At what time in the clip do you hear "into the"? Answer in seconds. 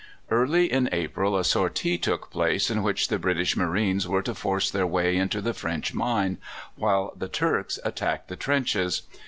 5.15-5.53